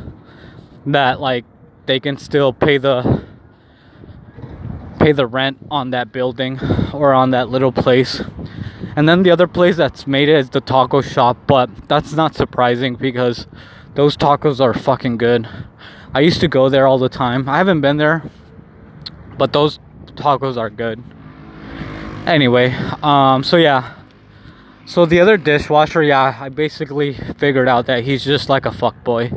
that 0.87 1.21
like 1.21 1.45
they 1.87 2.01
can 2.01 2.19
still 2.19 2.53
pay 2.53 2.79
the 2.79 3.25
pay 4.99 5.13
the 5.13 5.27
rent 5.27 5.59
on 5.71 5.91
that 5.91 6.13
building 6.13 6.61
or 6.93 7.15
on 7.15 7.31
that 7.31 7.49
little 7.49 7.73
place. 7.73 8.23
And 8.97 9.09
then 9.09 9.23
the 9.23 9.31
other 9.31 9.47
place 9.47 9.77
that's 9.77 10.07
made 10.07 10.29
it 10.29 10.37
is 10.37 10.51
the 10.51 10.61
taco 10.61 11.01
shop, 11.01 11.37
but 11.47 11.71
that's 11.89 12.13
not 12.13 12.35
surprising 12.35 12.97
because 12.97 13.47
those 13.95 14.17
tacos 14.17 14.61
are 14.61 14.75
fucking 14.75 15.19
good. 15.19 15.49
I 16.15 16.21
used 16.21 16.41
to 16.41 16.49
go 16.49 16.69
there 16.69 16.87
all 16.87 16.99
the 16.99 17.09
time. 17.09 17.49
I 17.49 17.59
haven't 17.59 17.81
been 17.81 17.99
there, 17.99 18.23
but 19.37 19.53
those 19.53 19.79
tacos 20.15 20.57
are 20.57 20.71
good. 20.71 21.03
Anyway, 22.27 22.73
um, 23.03 23.43
so 23.43 23.57
yeah. 23.57 23.95
So 24.87 25.05
the 25.05 25.21
other 25.21 25.37
dishwasher, 25.37 26.03
yeah, 26.03 26.37
I 26.41 26.49
basically 26.49 27.15
figured 27.37 27.69
out 27.69 27.87
that 27.87 28.05
he's 28.05 28.25
just 28.25 28.49
like 28.49 28.65
a 28.65 28.73
fuck 28.73 29.05
boy. 29.05 29.33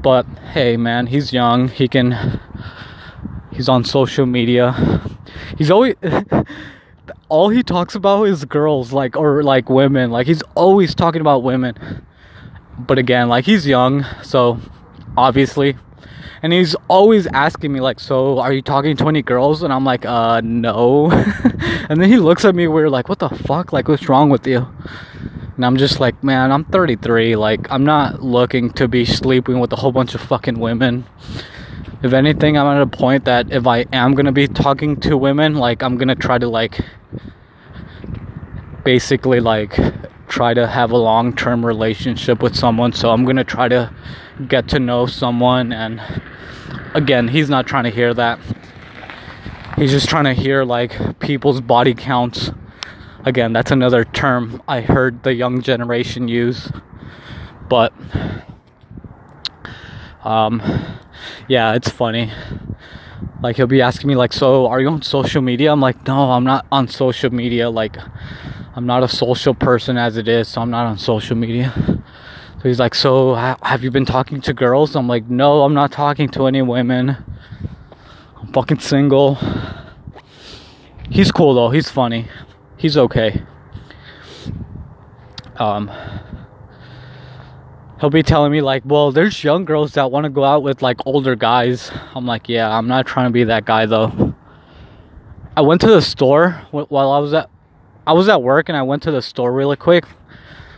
But 0.00 0.26
hey, 0.52 0.76
man, 0.76 1.08
he's 1.08 1.32
young. 1.32 1.68
He 1.68 1.88
can. 1.88 2.40
He's 3.52 3.68
on 3.68 3.84
social 3.84 4.26
media. 4.26 5.00
He's 5.58 5.70
always. 5.70 5.96
all 7.28 7.48
he 7.48 7.62
talks 7.62 7.94
about 7.94 8.24
is 8.24 8.44
girls 8.44 8.92
like 8.92 9.16
or 9.16 9.42
like 9.42 9.68
women 9.68 10.10
like 10.10 10.26
he's 10.26 10.42
always 10.54 10.94
talking 10.94 11.20
about 11.20 11.42
women 11.42 11.74
but 12.78 12.98
again 12.98 13.28
like 13.28 13.44
he's 13.44 13.66
young 13.66 14.04
so 14.22 14.60
obviously. 15.16 15.76
And 16.42 16.52
he's 16.52 16.76
always 16.88 17.26
asking 17.28 17.72
me 17.72 17.80
like 17.80 17.98
so 17.98 18.38
are 18.38 18.52
you 18.52 18.62
talking 18.62 18.96
to 18.98 19.08
any 19.08 19.22
girls? 19.22 19.62
And 19.62 19.72
i'm 19.72 19.84
like 19.84 20.04
uh 20.04 20.40
no. 20.42 21.10
And 21.88 22.00
then 22.00 22.08
he 22.08 22.16
looks 22.18 22.44
at 22.44 22.54
me 22.54 22.66
we're 22.66 22.90
like 22.90 23.08
what 23.08 23.18
the 23.18 23.28
fuck? 23.28 23.72
Like 23.72 23.88
what's 23.88 24.08
wrong 24.08 24.28
with 24.28 24.46
you? 24.46 24.66
And 25.56 25.64
i'm 25.64 25.76
just 25.76 26.00
like 26.00 26.22
man 26.22 26.52
i'm 26.52 26.64
33 26.64 27.34
like 27.36 27.66
i'm 27.70 27.84
not 27.84 28.22
looking 28.22 28.70
to 28.74 28.86
be 28.86 29.04
sleeping 29.04 29.58
with 29.58 29.72
a 29.72 29.76
whole 29.76 29.92
bunch 29.92 30.14
of 30.14 30.20
fucking 30.20 30.58
women. 30.58 31.04
If 32.02 32.12
anything 32.12 32.58
i'm 32.58 32.66
at 32.66 32.82
a 32.82 32.86
point 32.86 33.24
that 33.24 33.50
if 33.50 33.66
i 33.66 33.86
am 33.92 34.14
gonna 34.14 34.32
be 34.32 34.46
talking 34.46 35.00
to 35.00 35.16
women 35.16 35.54
like 35.54 35.82
i'm 35.82 35.96
gonna 35.96 36.14
try 36.14 36.38
to 36.38 36.48
like 36.48 36.78
basically 38.84 39.40
like 39.40 39.76
try 40.28 40.54
to 40.54 40.66
have 40.66 40.90
a 40.90 40.96
long-term 40.96 41.64
relationship 41.64 42.42
with 42.42 42.54
someone 42.54 42.92
so 42.92 43.10
i'm 43.10 43.24
gonna 43.24 43.44
try 43.44 43.68
to 43.68 43.92
get 44.48 44.68
to 44.68 44.78
know 44.78 45.06
someone 45.06 45.72
and 45.72 46.00
again 46.94 47.28
he's 47.28 47.48
not 47.48 47.66
trying 47.66 47.84
to 47.84 47.90
hear 47.90 48.12
that 48.12 48.38
he's 49.76 49.90
just 49.90 50.08
trying 50.08 50.24
to 50.24 50.34
hear 50.34 50.64
like 50.64 51.18
people's 51.20 51.60
body 51.60 51.94
counts 51.94 52.50
again 53.24 53.52
that's 53.52 53.70
another 53.70 54.04
term 54.04 54.62
i 54.68 54.80
heard 54.80 55.22
the 55.22 55.34
young 55.34 55.60
generation 55.62 56.28
use 56.28 56.70
but 57.68 57.92
um 60.24 60.60
yeah, 61.48 61.74
it's 61.74 61.88
funny. 61.88 62.32
Like 63.46 63.54
he'll 63.54 63.68
be 63.68 63.80
asking 63.80 64.08
me 64.08 64.16
like, 64.16 64.32
"So, 64.32 64.66
are 64.66 64.80
you 64.80 64.88
on 64.88 65.02
social 65.02 65.40
media?" 65.40 65.70
I'm 65.70 65.80
like, 65.80 66.04
"No, 66.04 66.32
I'm 66.32 66.42
not 66.42 66.66
on 66.72 66.88
social 66.88 67.32
media. 67.32 67.70
Like 67.70 67.96
I'm 68.74 68.86
not 68.86 69.04
a 69.04 69.08
social 69.08 69.54
person 69.54 69.96
as 69.96 70.16
it 70.16 70.26
is, 70.26 70.48
so 70.48 70.62
I'm 70.62 70.70
not 70.70 70.86
on 70.86 70.98
social 70.98 71.36
media." 71.36 71.72
So 71.76 72.62
he's 72.64 72.80
like, 72.80 72.96
"So, 72.96 73.36
have 73.36 73.84
you 73.84 73.92
been 73.92 74.04
talking 74.04 74.40
to 74.40 74.52
girls?" 74.52 74.96
I'm 74.96 75.06
like, 75.06 75.30
"No, 75.30 75.62
I'm 75.62 75.74
not 75.74 75.92
talking 75.92 76.28
to 76.30 76.48
any 76.48 76.60
women. 76.60 77.18
I'm 78.40 78.52
fucking 78.52 78.80
single." 78.80 79.38
He's 81.08 81.30
cool 81.30 81.54
though. 81.54 81.70
He's 81.70 81.88
funny. 81.88 82.26
He's 82.76 82.96
okay. 82.96 83.44
Um 85.56 85.88
he'll 88.00 88.10
be 88.10 88.22
telling 88.22 88.52
me 88.52 88.60
like, 88.60 88.82
"Well, 88.84 89.12
there's 89.12 89.42
young 89.42 89.64
girls 89.64 89.92
that 89.92 90.10
want 90.10 90.24
to 90.24 90.30
go 90.30 90.44
out 90.44 90.62
with 90.62 90.82
like 90.82 90.98
older 91.06 91.36
guys." 91.36 91.90
I'm 92.14 92.26
like, 92.26 92.48
"Yeah, 92.48 92.76
I'm 92.76 92.88
not 92.88 93.06
trying 93.06 93.26
to 93.26 93.32
be 93.32 93.44
that 93.44 93.64
guy 93.64 93.86
though." 93.86 94.34
I 95.56 95.62
went 95.62 95.80
to 95.82 95.88
the 95.88 96.02
store 96.02 96.50
while 96.70 97.10
I 97.10 97.18
was 97.18 97.32
at 97.32 97.48
I 98.06 98.12
was 98.12 98.28
at 98.28 98.42
work 98.42 98.68
and 98.68 98.76
I 98.76 98.82
went 98.82 99.02
to 99.04 99.10
the 99.10 99.22
store 99.22 99.52
really 99.52 99.76
quick. 99.76 100.04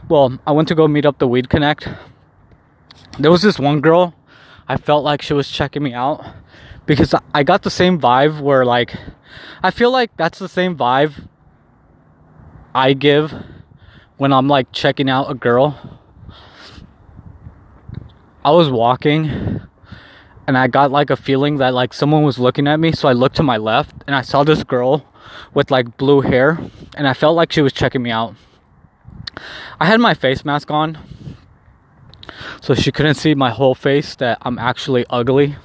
Well, 0.09 0.39
I 0.47 0.53
went 0.53 0.69
to 0.69 0.75
go 0.75 0.89
meet 0.89 1.05
up 1.05 1.19
the 1.19 1.29
Weed 1.29 1.51
Connect. 1.51 1.89
There 3.19 3.31
was 3.31 3.43
this 3.43 3.59
one 3.59 3.81
girl. 3.81 4.15
I 4.69 4.77
felt 4.77 5.05
like 5.05 5.21
she 5.21 5.35
was 5.35 5.51
checking 5.51 5.83
me 5.83 5.93
out 5.93 6.25
because 6.87 7.15
I 7.35 7.43
got 7.43 7.63
the 7.63 7.71
same 7.71 8.01
vibe 8.01 8.41
where 8.41 8.65
like 8.65 8.95
I 9.63 9.71
feel 9.71 9.91
like 9.91 10.17
that's 10.17 10.39
the 10.39 10.49
same 10.49 10.77
vibe 10.77 11.29
I 12.75 12.93
give 12.93 13.35
when 14.17 14.33
I'm 14.33 14.47
like 14.49 14.73
checking 14.73 15.11
out 15.11 15.31
a 15.31 15.35
girl 15.35 15.98
I 18.45 18.51
was 18.51 18.71
walking 18.71 19.61
and 20.47 20.57
I 20.57 20.67
got 20.67 20.91
like 20.91 21.11
a 21.11 21.17
feeling 21.17 21.59
that 21.59 21.75
like 21.75 21.93
someone 21.93 22.23
was 22.23 22.39
looking 22.39 22.67
at 22.67 22.81
me. 22.81 22.93
So 22.93 23.09
I 23.09 23.13
looked 23.13 23.37
to 23.37 23.43
my 23.43 23.57
left 23.57 23.95
and 24.07 24.15
I 24.15 24.23
saw 24.23 24.45
this 24.45 24.65
girl 24.65 25.07
with 25.55 25.71
like 25.71 25.97
blue 25.97 26.21
hair 26.21 26.59
and 26.97 27.07
I 27.07 27.15
felt 27.15 27.37
like 27.37 27.53
she 27.53 27.63
was 27.63 27.73
checking 27.73 28.03
me 28.03 28.11
out. 28.11 28.35
I 29.79 29.87
had 29.87 30.01
my 30.01 30.15
face 30.15 30.45
mask 30.45 30.71
on 30.71 30.99
so 32.61 32.75
she 32.75 32.93
couldn't 32.93 33.15
see 33.15 33.35
my 33.35 33.51
whole 33.51 33.75
face 33.75 34.15
that 34.17 34.39
I'm 34.43 34.59
actually 34.59 35.05
ugly. 35.11 35.57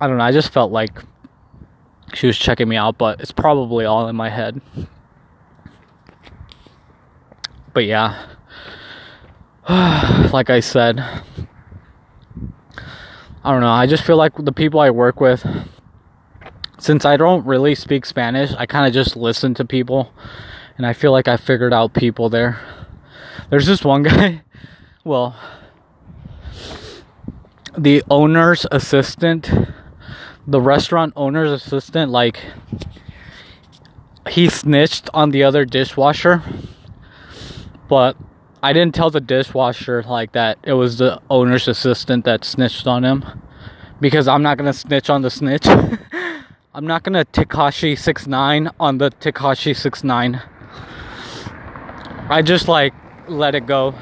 I 0.00 0.06
don't 0.06 0.18
know, 0.18 0.24
I 0.24 0.32
just 0.32 0.52
felt 0.52 0.72
like 0.72 1.02
she 2.14 2.26
was 2.26 2.38
checking 2.38 2.68
me 2.68 2.76
out, 2.76 2.98
but 2.98 3.20
it's 3.20 3.32
probably 3.32 3.84
all 3.84 4.08
in 4.08 4.16
my 4.16 4.28
head. 4.28 4.60
But 7.72 7.84
yeah. 7.84 8.26
like 9.68 10.48
I 10.48 10.60
said, 10.60 11.00
I 11.00 11.24
don't 13.50 13.60
know. 13.60 13.68
I 13.68 13.88
just 13.88 14.04
feel 14.04 14.16
like 14.16 14.32
the 14.36 14.52
people 14.52 14.78
I 14.78 14.90
work 14.90 15.20
with, 15.20 15.44
since 16.78 17.04
I 17.04 17.16
don't 17.16 17.44
really 17.44 17.74
speak 17.74 18.06
Spanish, 18.06 18.52
I 18.52 18.66
kind 18.66 18.86
of 18.86 18.94
just 18.94 19.16
listen 19.16 19.54
to 19.54 19.64
people, 19.64 20.12
and 20.76 20.86
I 20.86 20.92
feel 20.92 21.10
like 21.10 21.26
I 21.26 21.36
figured 21.36 21.72
out 21.72 21.94
people 21.94 22.28
there. 22.28 22.60
There's 23.50 23.66
this 23.66 23.84
one 23.84 24.02
guy, 24.04 24.42
well, 25.02 25.34
the 27.76 28.04
owner's 28.08 28.66
assistant, 28.70 29.50
the 30.46 30.60
restaurant 30.60 31.12
owner's 31.16 31.50
assistant, 31.50 32.12
like, 32.12 32.40
he 34.28 34.48
snitched 34.48 35.10
on 35.12 35.30
the 35.30 35.42
other 35.42 35.64
dishwasher, 35.64 36.40
but 37.88 38.16
I 38.62 38.72
didn't 38.72 38.94
tell 38.94 39.10
the 39.10 39.20
dishwasher 39.20 40.02
like 40.02 40.32
that 40.32 40.58
it 40.62 40.72
was 40.72 40.98
the 40.98 41.20
owner's 41.28 41.68
assistant 41.68 42.24
that 42.24 42.44
snitched 42.44 42.86
on 42.86 43.04
him 43.04 43.24
because 44.00 44.26
I'm 44.26 44.42
not 44.42 44.56
gonna 44.58 44.72
snitch 44.72 45.10
on 45.10 45.22
the 45.22 45.30
snitch. 45.30 45.66
I'm 46.74 46.86
not 46.86 47.02
gonna 47.02 47.24
Tekashi 47.24 47.98
six 47.98 48.26
nine 48.26 48.70
on 48.80 48.98
the 48.98 49.10
Tekashi 49.10 49.76
six 49.76 50.02
nine. 50.02 50.42
I 52.28 52.42
just 52.42 52.66
like 52.66 52.94
let 53.28 53.54
it 53.54 53.66
go. 53.66 53.94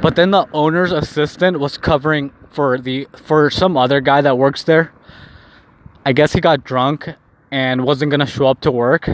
But 0.00 0.16
then 0.16 0.30
the 0.30 0.46
owner's 0.52 0.92
assistant 0.92 1.60
was 1.60 1.78
covering 1.78 2.32
for 2.50 2.78
the 2.78 3.08
for 3.14 3.50
some 3.50 3.76
other 3.76 4.00
guy 4.00 4.20
that 4.20 4.38
works 4.38 4.64
there. 4.64 4.92
I 6.04 6.12
guess 6.12 6.32
he 6.32 6.40
got 6.40 6.64
drunk 6.64 7.08
and 7.50 7.84
wasn't 7.84 8.10
gonna 8.10 8.26
show 8.26 8.46
up 8.46 8.60
to 8.62 8.70
work. 8.70 9.08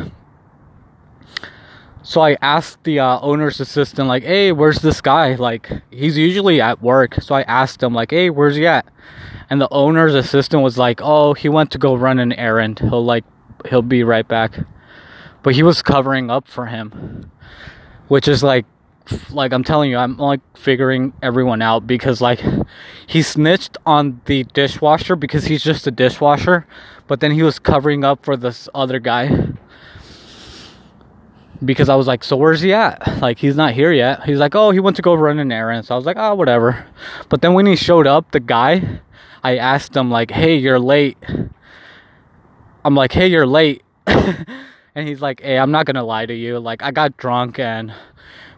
So 2.10 2.22
I 2.22 2.36
asked 2.42 2.82
the 2.82 2.98
uh, 2.98 3.20
owner's 3.20 3.60
assistant, 3.60 4.08
like, 4.08 4.24
"Hey, 4.24 4.50
where's 4.50 4.80
this 4.80 5.00
guy? 5.00 5.36
Like, 5.36 5.70
he's 5.92 6.18
usually 6.18 6.60
at 6.60 6.82
work." 6.82 7.14
So 7.20 7.36
I 7.36 7.42
asked 7.42 7.84
him, 7.84 7.94
like, 7.94 8.10
"Hey, 8.10 8.30
where's 8.30 8.56
he 8.56 8.66
at?" 8.66 8.84
And 9.48 9.60
the 9.60 9.68
owner's 9.70 10.16
assistant 10.16 10.64
was 10.64 10.76
like, 10.76 10.98
"Oh, 11.00 11.34
he 11.34 11.48
went 11.48 11.70
to 11.70 11.78
go 11.78 11.94
run 11.94 12.18
an 12.18 12.32
errand. 12.32 12.80
He'll 12.80 13.04
like, 13.04 13.22
he'll 13.68 13.82
be 13.82 14.02
right 14.02 14.26
back." 14.26 14.58
But 15.44 15.54
he 15.54 15.62
was 15.62 15.82
covering 15.82 16.32
up 16.32 16.48
for 16.48 16.66
him, 16.66 17.30
which 18.08 18.26
is 18.26 18.42
like 18.42 18.66
like 19.30 19.52
I'm 19.52 19.62
telling 19.62 19.88
you, 19.88 19.96
I'm 19.96 20.16
like 20.16 20.40
figuring 20.56 21.12
everyone 21.22 21.62
out 21.62 21.86
because 21.86 22.20
like 22.20 22.42
he 23.06 23.22
snitched 23.22 23.78
on 23.86 24.20
the 24.24 24.42
dishwasher 24.52 25.14
because 25.14 25.44
he's 25.44 25.62
just 25.62 25.86
a 25.86 25.92
dishwasher, 25.92 26.66
but 27.06 27.20
then 27.20 27.30
he 27.30 27.44
was 27.44 27.60
covering 27.60 28.02
up 28.02 28.24
for 28.24 28.36
this 28.36 28.68
other 28.74 28.98
guy. 28.98 29.49
Because 31.64 31.88
I 31.88 31.94
was 31.94 32.06
like, 32.06 32.24
so 32.24 32.36
where's 32.36 32.60
he 32.60 32.72
at? 32.72 33.00
Like 33.20 33.38
he's 33.38 33.56
not 33.56 33.74
here 33.74 33.92
yet. 33.92 34.24
He's 34.24 34.38
like, 34.38 34.54
oh, 34.54 34.70
he 34.70 34.80
went 34.80 34.96
to 34.96 35.02
go 35.02 35.14
run 35.14 35.38
an 35.38 35.52
errand. 35.52 35.86
So 35.86 35.94
I 35.94 35.96
was 35.96 36.06
like, 36.06 36.16
oh, 36.18 36.34
whatever. 36.34 36.86
But 37.28 37.42
then 37.42 37.54
when 37.54 37.66
he 37.66 37.76
showed 37.76 38.06
up, 38.06 38.30
the 38.30 38.40
guy, 38.40 39.00
I 39.42 39.58
asked 39.58 39.94
him 39.94 40.10
like, 40.10 40.30
hey, 40.30 40.56
you're 40.56 40.80
late. 40.80 41.18
I'm 42.84 42.94
like, 42.94 43.12
hey, 43.12 43.26
you're 43.26 43.46
late. 43.46 43.82
and 44.06 45.06
he's 45.08 45.20
like, 45.20 45.40
hey, 45.42 45.58
I'm 45.58 45.70
not 45.70 45.84
gonna 45.84 46.04
lie 46.04 46.24
to 46.24 46.34
you. 46.34 46.58
Like 46.58 46.82
I 46.82 46.92
got 46.92 47.16
drunk 47.18 47.58
and 47.58 47.92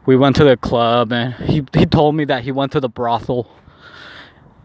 we 0.07 0.17
went 0.17 0.37
to 0.37 0.45
the 0.45 0.57
club 0.57 1.13
and 1.13 1.35
he, 1.35 1.65
he 1.73 1.87
told 1.87 2.15
me 2.15 2.25
that 2.25 2.43
he 2.43 2.53
went 2.53 2.73
to 2.73 2.81
the 2.81 2.89
brothel 2.89 3.51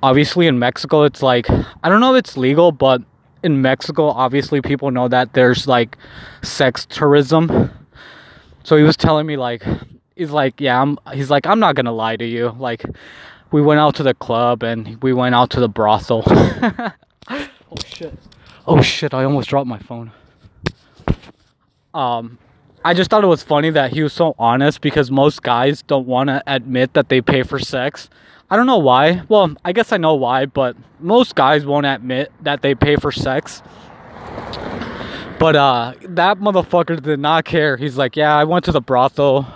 obviously 0.02 0.48
in 0.48 0.58
mexico 0.60 1.04
it's 1.04 1.22
like 1.22 1.50
i 1.50 1.90
don't 1.90 2.00
know 2.00 2.14
if 2.16 2.20
it's 2.20 2.38
legal 2.38 2.72
but 2.72 3.02
in 3.44 3.62
mexico 3.62 4.08
obviously 4.10 4.62
people 4.62 4.92
know 4.92 5.08
that 5.08 5.34
there's 5.34 5.68
like 5.68 5.98
sex 6.42 6.86
tourism 6.86 7.72
so 8.68 8.76
he 8.76 8.84
was 8.84 8.98
telling 8.98 9.26
me 9.26 9.38
like 9.38 9.64
he's 10.18 10.32
like 10.32 10.60
yeah 10.60 10.82
i'm 10.82 10.98
he's 11.14 11.30
like 11.30 11.48
i'm 11.48 11.58
not 11.58 11.74
gonna 11.74 11.92
lie 11.92 12.18
to 12.18 12.26
you 12.26 12.54
like 12.60 12.84
we 13.54 13.62
went 13.62 13.80
out 13.80 13.96
to 13.96 14.04
the 14.04 14.14
club 14.14 14.62
and 14.62 15.02
we 15.02 15.14
went 15.14 15.34
out 15.34 15.50
to 15.50 15.62
the 15.62 15.70
brothel 15.70 16.22
oh 17.30 17.46
shit 17.86 18.14
oh 18.68 18.82
shit 18.82 19.14
i 19.14 19.24
almost 19.24 19.48
dropped 19.48 19.68
my 19.68 19.80
phone 19.80 20.12
um 21.94 22.38
I 22.86 22.94
just 22.94 23.10
thought 23.10 23.24
it 23.24 23.28
was 23.28 23.44
funny 23.44 23.70
that 23.72 23.92
he 23.92 24.02
was 24.02 24.14
so 24.14 24.34
honest 24.40 24.80
because 24.80 25.12
most 25.12 25.44
guys 25.44 25.82
don't 25.82 26.08
want 26.08 26.30
to 26.30 26.42
admit 26.48 26.94
that 26.94 27.10
they 27.10 27.20
pay 27.20 27.44
for 27.44 27.60
sex. 27.60 28.10
I 28.50 28.56
don't 28.56 28.68
know 28.68 28.78
why. 28.78 29.24
Well, 29.28 29.58
I 29.66 29.74
guess 29.74 29.92
I 29.92 29.98
know 29.98 30.16
why, 30.16 30.46
but 30.46 30.78
most 31.02 31.36
guys 31.36 31.66
won't 31.66 31.86
admit 31.86 32.32
that 32.44 32.62
they 32.62 32.76
pay 32.76 32.96
for 32.96 33.12
sex. 33.12 33.62
But 35.40 35.56
uh 35.56 35.94
that 36.02 36.40
motherfucker 36.40 37.02
did 37.02 37.20
not 37.20 37.46
care. 37.46 37.78
He's 37.78 37.98
like, 37.98 38.16
"Yeah, 38.16 38.36
I 38.36 38.44
went 38.44 38.66
to 38.66 38.72
the 38.72 38.82
brothel. 38.82 39.48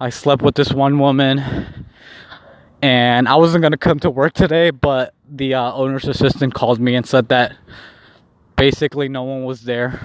I 0.00 0.10
slept 0.10 0.42
with 0.42 0.54
this 0.54 0.72
one 0.72 0.98
woman." 0.98 1.42
And 2.82 3.28
I 3.28 3.36
wasn't 3.36 3.62
going 3.62 3.72
to 3.72 3.78
come 3.78 3.98
to 4.00 4.10
work 4.10 4.34
today, 4.34 4.68
but 4.68 5.14
the 5.26 5.54
uh, 5.54 5.72
owner's 5.72 6.06
assistant 6.06 6.52
called 6.52 6.78
me 6.78 6.94
and 6.94 7.06
said 7.06 7.28
that 7.28 7.56
basically 8.56 9.08
no 9.08 9.22
one 9.22 9.44
was 9.44 9.62
there 9.62 10.02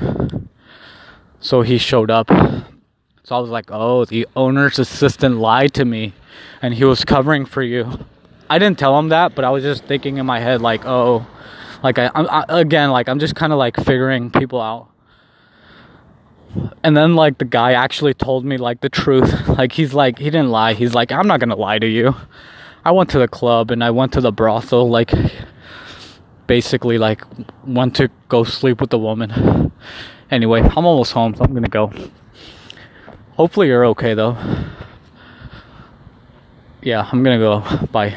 so 1.39 1.61
he 1.61 1.77
showed 1.77 2.11
up. 2.11 2.29
So 3.23 3.35
I 3.35 3.39
was 3.39 3.49
like, 3.49 3.69
oh, 3.69 4.05
the 4.05 4.27
owner's 4.35 4.79
assistant 4.79 5.37
lied 5.37 5.73
to 5.75 5.85
me 5.85 6.13
and 6.61 6.73
he 6.73 6.83
was 6.83 7.05
covering 7.05 7.45
for 7.45 7.61
you. 7.61 8.05
I 8.49 8.57
didn't 8.57 8.79
tell 8.79 8.97
him 8.97 9.09
that, 9.09 9.35
but 9.35 9.45
I 9.45 9.49
was 9.51 9.63
just 9.63 9.83
thinking 9.85 10.17
in 10.17 10.25
my 10.25 10.39
head, 10.39 10.61
like, 10.61 10.85
oh, 10.85 11.27
like 11.83 11.97
I, 11.99 12.07
I 12.07 12.45
again, 12.59 12.91
like 12.91 13.09
I'm 13.09 13.19
just 13.19 13.35
kind 13.35 13.53
of 13.53 13.59
like 13.59 13.77
figuring 13.77 14.31
people 14.31 14.61
out. 14.61 14.89
And 16.83 16.97
then 16.97 17.15
like 17.15 17.37
the 17.37 17.45
guy 17.45 17.73
actually 17.73 18.13
told 18.13 18.45
me 18.45 18.57
like 18.57 18.81
the 18.81 18.89
truth. 18.89 19.47
Like 19.59 19.73
he's 19.73 19.93
like 19.93 20.19
he 20.19 20.25
didn't 20.25 20.49
lie. 20.49 20.73
He's 20.73 20.93
like 20.93 21.11
I'm 21.11 21.27
not 21.27 21.39
gonna 21.39 21.55
lie 21.55 21.79
to 21.79 21.87
you. 21.87 22.15
I 22.85 22.91
went 22.91 23.09
to 23.11 23.19
the 23.19 23.27
club 23.27 23.71
and 23.71 23.83
I 23.83 23.91
went 23.91 24.13
to 24.13 24.21
the 24.21 24.31
brothel. 24.31 24.89
Like 24.89 25.11
basically 26.47 26.97
like 26.97 27.23
went 27.65 27.95
to 27.97 28.09
go 28.27 28.43
sleep 28.43 28.81
with 28.81 28.89
the 28.89 28.97
woman. 28.97 29.71
Anyway, 30.31 30.61
I'm 30.61 30.85
almost 30.85 31.11
home, 31.11 31.35
so 31.35 31.43
I'm 31.43 31.53
gonna 31.53 31.67
go. 31.67 31.91
Hopefully, 33.33 33.67
you're 33.67 33.85
okay 33.87 34.13
though. 34.13 34.37
Yeah, 36.81 37.07
I'm 37.11 37.23
gonna 37.23 37.37
go. 37.37 37.87
Bye. 37.91 38.15